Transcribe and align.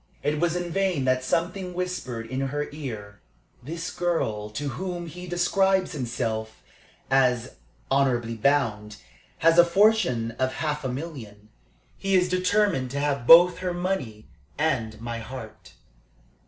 It 0.23 0.39
was 0.39 0.55
in 0.55 0.71
vain 0.71 1.05
that 1.05 1.23
something 1.23 1.75
whispered 1.75 2.25
in 2.25 2.39
her 2.39 2.67
ear: 2.71 3.19
"This 3.61 3.91
girl 3.91 4.49
to 4.49 4.69
whom 4.69 5.05
he 5.05 5.27
describes 5.27 5.91
himself 5.91 6.63
as 7.11 7.51
'honorably 7.91 8.33
bound' 8.33 8.97
has 9.45 9.59
a 9.59 9.63
fortune 9.63 10.31
of 10.39 10.53
half 10.53 10.83
a 10.83 10.89
million. 10.89 11.49
He 11.99 12.15
is 12.15 12.29
determined 12.29 12.89
to 12.89 12.99
have 12.99 13.27
both 13.27 13.59
her 13.59 13.75
money 13.75 14.25
and 14.57 14.99
my 14.99 15.19
heart." 15.19 15.73